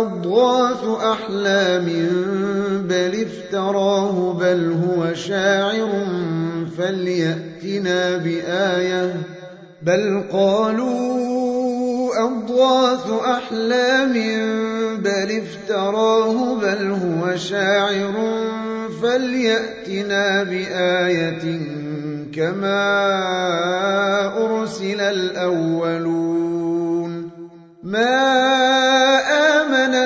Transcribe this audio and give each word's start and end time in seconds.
أضغاث 0.00 0.84
أحلام 0.84 1.86
بل 2.88 3.26
افتراه 3.26 4.32
بل 4.32 4.76
هو 4.84 5.14
شاعر 5.14 6.06
فليأتنا 6.78 8.16
بآية 8.16 9.16
بل 9.82 10.22
قالوا 10.32 11.46
أضغاث 12.24 13.10
أحلام 13.10 14.12
بل 15.02 15.42
افتراه 15.42 16.54
بل 16.54 16.90
هو 16.90 17.36
شاعر 17.36 18.14
فليأتنا 19.02 20.42
بآية 20.42 21.60
كما 22.34 22.86
أرسل 24.44 25.00
الأولون 25.00 26.36
ما 27.82 29.05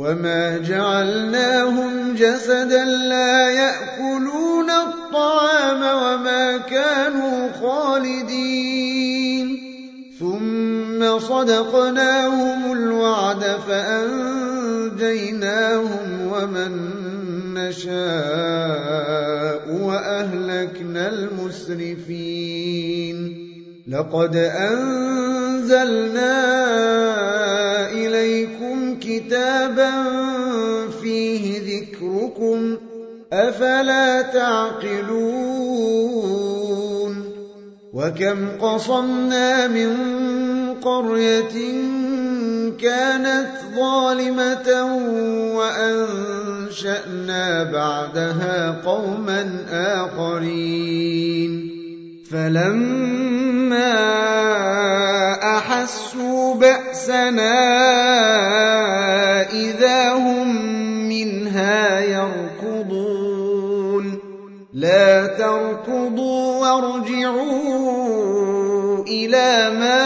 وما 0.00 0.58
جعلناهم 0.58 2.14
جسدا 2.14 2.84
لا 2.84 3.50
يأكلون 3.50 4.70
الطعام 4.70 5.80
وما 5.80 6.56
كانوا 6.56 7.48
خالدين 7.60 9.46
ثم 10.20 11.18
صدقناهم 11.18 12.72
الوعد 12.72 13.44
فأنجيناهم 13.68 15.00
ومن 16.32 16.72
نشاء 17.54 18.00
وأهلكنا 19.82 21.08
المسرفين 21.08 22.36
لقد 23.88 24.36
أنزلنا 24.36 25.90
إليكم 28.06 28.98
كتابا 29.00 29.90
فيه 31.02 31.60
ذكركم 31.60 32.76
أفلا 33.32 34.22
تعقلون 34.22 35.70
وكم 37.92 38.48
قصمنا 38.60 39.66
من 39.66 39.96
قرية 40.74 41.74
كانت 42.80 43.50
ظالمة 43.76 44.68
وأنشأنا 45.56 47.62
بعدها 47.62 48.80
قوما 48.84 49.64
آخرين 49.70 51.70
فلما 52.30 53.94
أحسوا 55.56 56.29
بأسنا 56.54 57.56
إذا 59.52 60.12
هم 60.12 60.56
منها 61.08 62.00
يركضون. 62.00 63.50
لا 64.72 65.26
تركضوا 65.26 66.58
وارجعوا 66.58 67.84
إلى 69.04 69.70
ما 69.80 70.00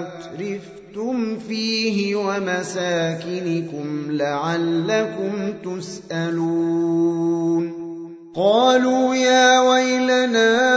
أترفتم 0.00 1.38
فيه 1.38 2.16
ومساكنكم 2.16 4.06
لعلكم 4.10 5.52
تسألون. 5.64 6.96
قالوا 8.36 9.14
يا 9.14 9.60
ويلنا 9.60 10.76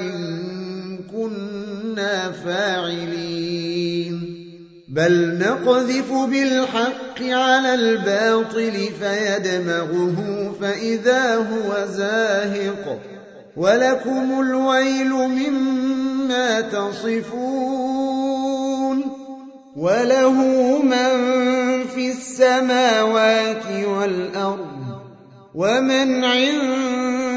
إن 0.00 0.18
كنا 1.12 2.32
فاعلين. 2.32 4.20
بل 4.88 5.38
نقذف 5.38 6.12
بالحق 6.12 7.22
على 7.22 7.74
الباطل 7.74 8.88
فيدمغه 9.00 10.16
فإذا 10.60 11.36
هو 11.36 11.86
زاهق. 11.86 13.00
ولكم 13.56 14.40
الويل 14.40 15.12
مما 15.12 16.60
تصفون. 16.60 18.18
وله 19.78 20.32
من 20.82 21.10
في 21.94 22.10
السماوات 22.10 23.64
والأرض 23.86 24.78
ومن 25.54 26.24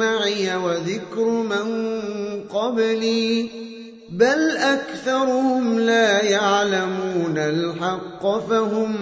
معي 0.00 0.56
وذكر 0.56 1.24
من 1.24 1.66
قبلي 2.42 3.48
بل 4.10 4.56
أكثرهم 4.56 5.78
لا 5.78 6.24
يعلمون 6.24 7.38
الحق 7.38 8.22
فهم 8.48 8.96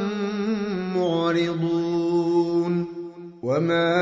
معرضون. 0.97 2.09
وما 3.43 3.99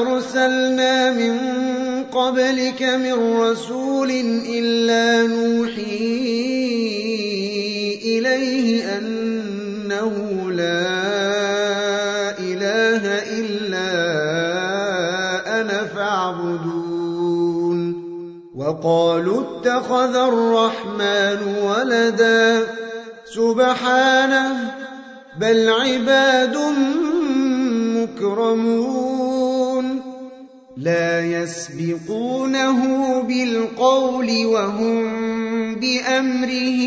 أرسلنا 0.00 1.12
من 1.12 1.36
قبلك 2.04 2.82
من 2.82 3.40
رسول 3.40 4.10
إلا 4.48 5.26
نوحي 5.26 6.30
إليه 8.04 8.98
أنه 8.98 10.14
لا 10.52 11.09
وقالوا 18.70 19.42
اتخذ 19.42 20.14
الرحمن 20.16 21.40
ولدا 21.62 22.66
سبحانه 23.24 24.74
بل 25.40 25.68
عباد 25.68 26.56
مكرمون. 27.98 30.00
لا 30.76 31.26
يسبقونه 31.26 32.78
بالقول 33.22 34.46
وهم 34.46 35.00
بأمره 35.74 36.80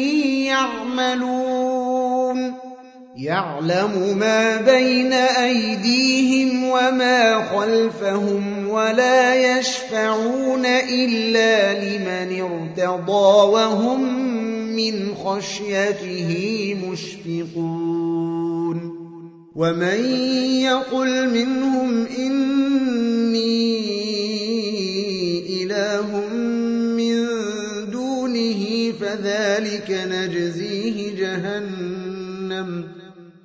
يعملون. 0.96 2.54
يعلم 3.18 4.18
ما 4.20 4.62
بين 4.62 5.14
أيديهم 5.14 6.64
وما 6.64 7.46
خلفهم. 7.56 8.53
ولا 8.74 9.60
يشفعون 9.60 10.66
إلا 10.66 11.74
لمن 11.84 12.42
ارتضى 12.42 13.52
وهم 13.54 14.02
من 14.76 15.16
خشيته 15.16 16.30
مشفقون. 16.90 18.78
ومن 19.56 20.00
يقل 20.62 21.30
منهم 21.30 22.06
إني 22.06 23.54
إله 25.64 26.08
من 26.98 27.16
دونه 27.92 28.92
فذلك 29.02 29.90
نجزيه 30.12 31.16
جهنم 31.16 32.70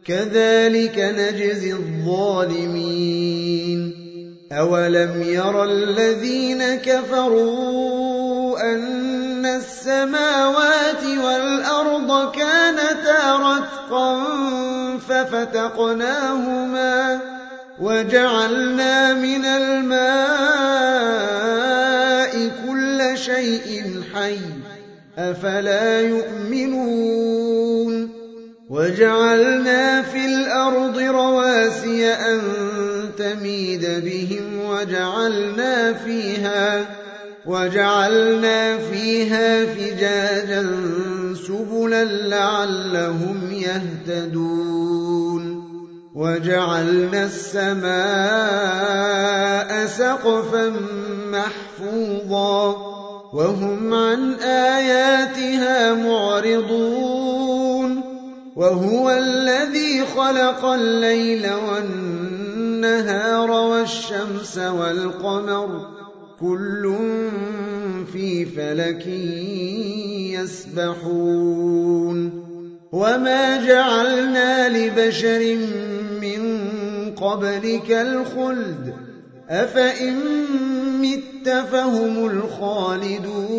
كذلك 0.04 0.98
نجزي 0.98 1.72
الظالمين. 1.72 2.87
أولم 4.52 5.22
ير 5.22 5.64
الذين 5.64 6.74
كفروا 6.74 8.60
أن 8.72 9.46
السماوات 9.46 11.04
والأرض 11.24 12.32
كانتا 12.32 13.36
رتقا 13.36 14.24
ففتقناهما 15.08 16.48
وجعلنا 17.80 19.14
من 19.14 19.44
الماء 19.44 20.08
كل 22.66 23.18
شيء 23.18 24.02
حي 24.14 24.38
أفلا 25.18 26.00
يؤمنون 26.00 27.48
وجعلنا 28.70 30.02
في 30.02 30.26
الأرض 30.26 30.98
رواسي 30.98 32.12
أن 32.12 32.40
تميد 33.34 34.04
بهم 34.04 34.44
وجعلنا 34.70 35.92
فيها 35.92 36.86
وجعلنا 37.46 38.78
فيها 38.78 39.66
فجاجا 39.66 40.66
سبلا 41.48 42.04
لعلهم 42.04 43.52
يهتدون. 43.52 45.64
وجعلنا 46.14 47.24
السماء 47.24 47.88
سقفا 49.86 50.72
محفوظا 51.32 52.76
وهم 53.32 53.94
عن 53.94 54.34
آياتها 54.42 55.94
معرضون. 55.94 58.02
وهو 58.56 59.10
الذي 59.10 60.04
خلق 60.16 60.64
الليل 60.64 61.52
والنهار 61.52 62.17
والشمس 63.78 64.58
والقمر 64.58 65.86
كل 66.40 66.96
في 68.12 68.44
فلك 68.44 69.06
يسبحون 70.76 72.18
وما 72.92 73.66
جعلنا 73.66 74.68
لبشر 74.68 75.56
من 76.20 76.64
قبلك 77.14 77.90
الخلد 77.90 78.94
أفإن 79.48 80.16
مت 81.02 81.48
فهم 81.48 82.26
الخالدون 82.26 83.58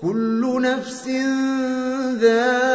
كل 0.00 0.62
نفس 0.62 1.08
ذائقة 2.20 2.74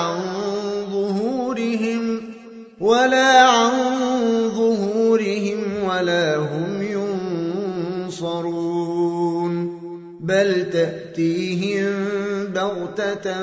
ولا 2.91 3.41
عن 3.41 3.71
ظهورهم 4.55 5.83
ولا 5.83 6.35
هم 6.35 6.81
ينصرون. 8.09 9.81
بل 10.19 10.69
تأتيهم 10.73 12.07
بغتة 12.55 13.35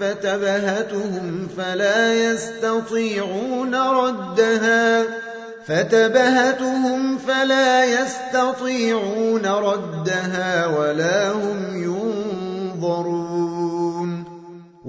فتبهتهم 0.00 1.48
فلا 1.56 2.14
يستطيعون 2.14 3.74
ردها. 3.74 5.04
فتبهتهم 5.66 7.18
فلا 7.18 7.84
يستطيعون 7.84 9.46
ردها 9.46 10.66
ولا 10.66 11.32
هم 11.32 11.82
ينظرون. 11.84 13.39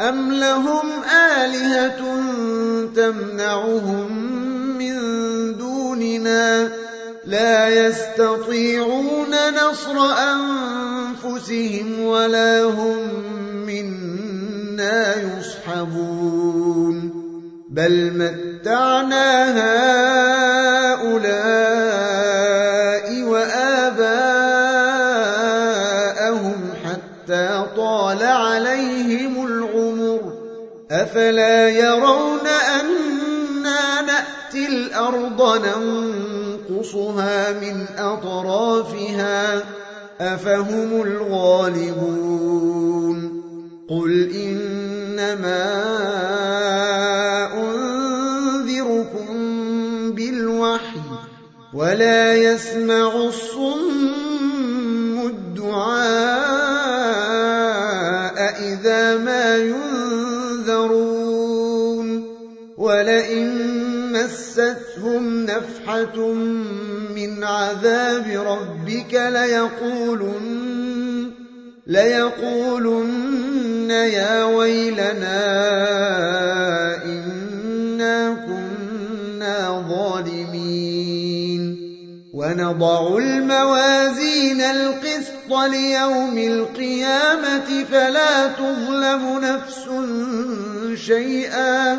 أم 0.00 0.32
لهم 0.32 0.86
آلهة 1.42 2.00
تمنعهم 2.96 4.12
من 4.78 4.96
دوننا 5.56 6.72
لا 7.24 7.68
يستطيعون 7.68 9.34
نصر 9.54 9.96
أنفسهم 10.32 12.00
ولا 12.00 12.62
هم 12.64 12.98
منا 13.66 15.14
يصحبون 15.38 16.96
بل 17.70 18.12
متعنا 18.12 19.50
هؤلاء 20.92 21.95
أفلا 31.26 31.68
يرون 31.68 32.46
أنا 32.46 34.00
نأتي 34.00 34.66
الأرض 34.66 35.66
ننقصها 35.66 37.52
من 37.52 37.86
أطرافها 37.98 39.62
أفهم 40.20 41.02
الغالبون 41.02 42.16
قل 43.90 44.30
إنما 44.34 45.66
أنذركم 47.54 49.36
بالوحي 50.12 51.00
ولا 51.74 52.34
يسمع 52.34 53.14
الصم 53.14 53.45
مستهم 64.58 65.44
نفحة 65.44 66.32
من 67.14 67.44
عذاب 67.44 68.26
ربك 68.46 69.14
ليقولن 69.14 71.30
ليقولن 71.86 73.90
يا 73.90 74.44
ويلنا 74.44 75.44
إنا 77.04 78.34
كنا 78.46 79.84
ظالمين. 79.88 81.76
ونضع 82.34 83.16
الموازين 83.18 84.60
القسط 84.60 85.52
ليوم 85.70 86.38
القيامة 86.38 87.84
فلا 87.92 88.46
تظلم 88.46 89.40
نفس 89.42 89.84
شيئا. 91.06 91.98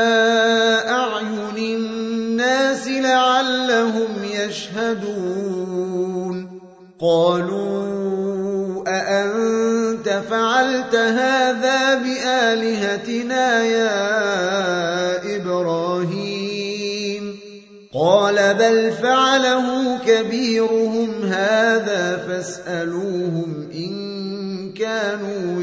أعين 0.89 1.59
الناس 1.59 2.89
لعلهم 2.89 4.25
يشهدون. 4.25 5.81
قالوا 7.01 8.85
أأنت 8.89 10.23
فعلت 10.31 10.95
هذا 10.95 11.95
بآلهتنا 11.95 13.65
يا 13.65 15.37
إبراهيم؟ 15.37 16.61
قال 17.95 18.55
بل 18.55 18.93
فعله 18.93 19.99
كبيرهم 20.07 21.25
هذا 21.25 22.17
فاسألوهم 22.29 23.69
إن 23.75 24.73
كانوا 24.73 25.63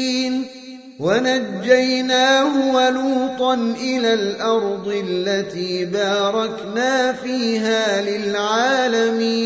ونجيناه 1.01 2.75
ولوطا 2.75 3.53
إلى 3.81 4.13
الأرض 4.13 4.87
التي 5.07 5.85
باركنا 5.85 7.13
فيها 7.13 8.01
للعالمين 8.01 9.41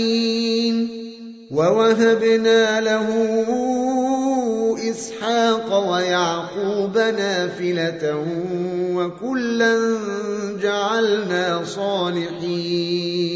ووهبنا 1.51 2.81
له 2.81 3.07
إسحاق 4.89 5.89
ويعقوب 5.89 6.97
نافلة 6.97 8.25
وكلا 8.93 9.97
جعلنا 10.61 11.61
صالحين 11.65 13.35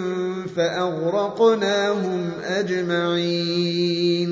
فأغرقناهم 0.55 2.31
أجمعين. 2.47 4.31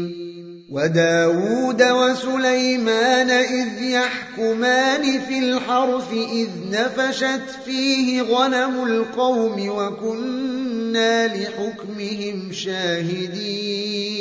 وداود 0.71 1.83
وسليمان 1.83 3.29
إذ 3.29 3.81
يحكمان 3.81 5.19
في 5.19 5.39
الحرث 5.39 6.13
إذ 6.13 6.47
نفشت 6.71 7.41
فيه 7.65 8.21
غنم 8.21 8.83
القوم 8.83 9.69
وكنا 9.69 11.27
لحكمهم 11.27 12.51
شاهدين. 12.51 14.19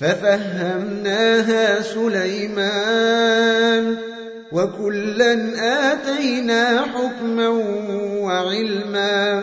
ففهمناها 0.00 1.82
سليمان 1.82 3.28
وكلا 4.52 5.32
آتينا 5.92 6.82
حكما 6.82 7.48
وعلما. 8.22 9.42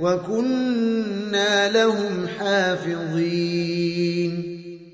وكنا 0.00 1.68
لهم 1.68 2.28
حافظين. 2.38 4.32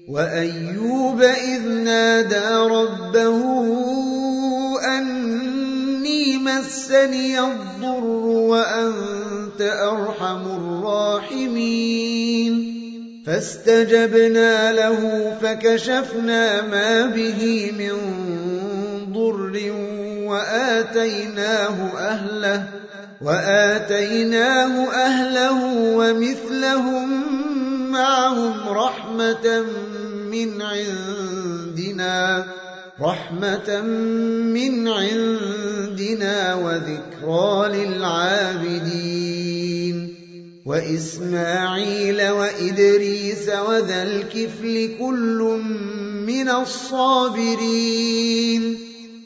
وأيوب 0.09 1.23
إذ 1.23 1.69
نادى 1.69 2.55
ربه 2.55 3.43
أني 4.99 6.39
مس 6.39 6.83
مسني 6.93 7.41
الضر 7.41 8.05
وأنت 8.05 9.61
أرحم 9.61 10.47
الراحمين. 10.47 12.53
فاستجبنا 13.27 14.73
له 14.73 15.33
فكشفنا 15.43 16.63
ما 16.63 17.07
به 17.07 17.73
من 17.79 17.93
ضر 19.13 19.73
وآتيناه 20.27 21.99
أهله. 21.99 22.65
وآتيناه 23.25 24.91
أهله 24.91 25.59
ومثلهم 25.97 27.09
معهم 27.91 28.69
رحمة 28.69 29.65
من 30.31 30.63
عندنا 30.63 32.47
رحمة 33.01 33.81
من 34.53 34.89
عندنا 34.89 36.55
وذكرى 36.55 37.69
للعابدين. 37.87 39.23
وإسماعيل 40.67 42.29
وإدريس 42.29 43.49
وذا 43.49 44.03
الكفل 44.03 44.97
كل 45.01 45.61
من 46.27 46.49
الصابرين. 46.49 48.03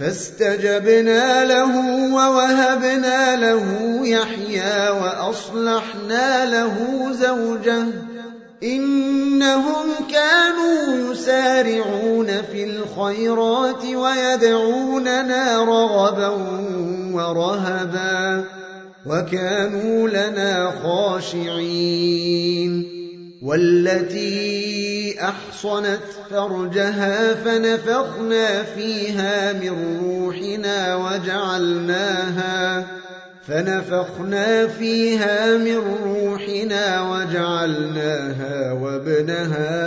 فاستجبنا 0.00 1.44
له 1.44 1.76
ووهبنا 2.14 3.36
له 3.36 3.64
يحيى 4.06 4.90
وأصلحنا 4.90 6.44
له 6.46 6.76
زوجه. 7.12 7.84
إنهم 8.62 9.86
كانوا 10.12 11.12
يسارعون 11.12 12.26
في 12.52 12.64
الخيرات 12.64 13.84
ويدعوننا 13.84 15.64
رغبا 15.64 16.28
ورهبا 17.12 18.44
وكانوا 19.06 20.08
لنا 20.08 20.72
خاشعين. 20.82 22.20
والتي 23.42 25.16
أحصنت 25.20 26.00
فرجها 26.30 27.34
فنفخنا 27.34 28.62
فيها 28.62 29.52
من 29.52 29.98
روحنا 30.04 30.96
وجعلناها 30.96 32.86
فنفخنا 33.48 34.66
فيها 34.66 35.56
من 35.56 35.76
روحنا 36.04 37.10
وجعلناها 37.10 38.72
وابنها 38.72 39.80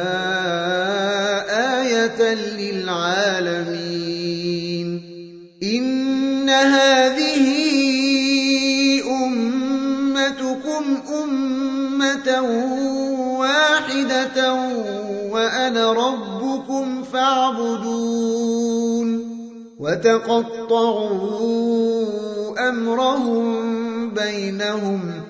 آية 1.82 2.34
للعالمين 2.58 3.94
إن 5.64 6.50
هذه 6.50 7.33
وأنا 15.32 15.94
ربكم 15.94 17.04
فاعبدون 17.04 18.54
وتقطعوا 19.80 21.20
أمرهم 22.70 24.10
بينهم 24.10 25.24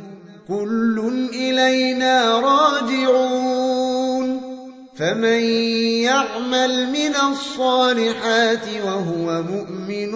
كل 0.48 1.30
إلينا 1.34 2.40
راجعون 2.40 3.74
فمن 4.96 5.44
يعمل 6.04 6.90
من 6.90 7.16
الصالحات 7.32 8.68
وهو 8.86 9.42
مؤمن 9.42 10.14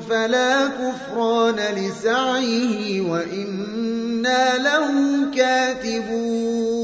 فلا 0.00 0.66
كفران 0.66 1.56
لسعيه 1.76 3.00
وإنا 3.00 4.58
له 4.58 4.90
كاتبون 5.36 6.83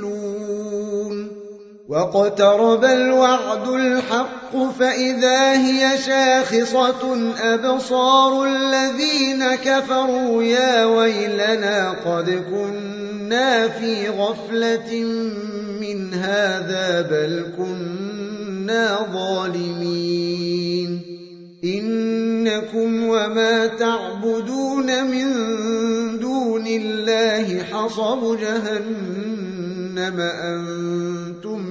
واقترب 1.91 2.85
الوعد 2.85 3.67
الحق 3.67 4.71
فإذا 4.79 5.51
هي 5.53 5.97
شاخصة 5.97 7.33
أبصار 7.39 8.45
الذين 8.45 9.55
كفروا 9.55 10.43
يا 10.43 10.85
ويلنا 10.85 11.91
قد 12.05 12.29
كنا 12.29 13.67
في 13.67 14.09
غفلة 14.09 15.03
من 15.81 16.13
هذا 16.13 17.01
بل 17.01 17.45
كنا 17.57 19.07
ظالمين 19.13 21.01
إنكم 21.63 23.03
وما 23.03 23.67
تعبدون 23.67 25.05
من 25.05 25.27
دون 26.19 26.67
الله 26.67 27.63
حصب 27.63 28.37
جهنم 28.39 30.19
أنتم 30.19 31.70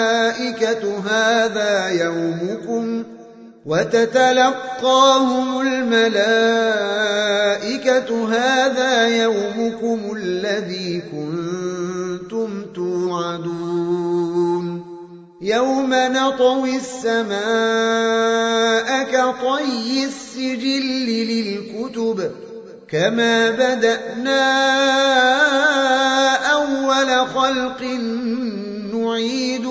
هذا 1.09 1.89
يومكم 1.89 3.03
وتتلقاهم 3.65 5.61
الملائكة 5.61 6.69
هذا 8.33 9.07
يومكم 9.07 9.99
الذي 10.15 11.01
كنتم 11.11 12.65
توعدون. 12.75 14.11
يوم 15.41 15.89
نطوي 15.93 16.75
السماء 16.75 17.41
كطي 19.03 20.05
السجل 20.05 20.85
للكتب 21.07 22.31
كما 22.89 23.49
بدأنا 23.49 24.41
أول 26.51 27.27
خلق 27.27 27.81
نعيده 28.93 29.70